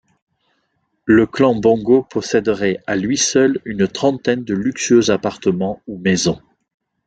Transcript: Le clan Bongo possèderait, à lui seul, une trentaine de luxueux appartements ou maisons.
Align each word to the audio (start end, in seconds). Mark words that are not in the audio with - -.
Le 1.05 1.27
clan 1.27 1.53
Bongo 1.53 2.01
possèderait, 2.01 2.79
à 2.87 2.95
lui 2.95 3.19
seul, 3.19 3.59
une 3.65 3.87
trentaine 3.87 4.43
de 4.43 4.55
luxueux 4.55 5.11
appartements 5.11 5.79
ou 5.85 5.99
maisons. 5.99 6.41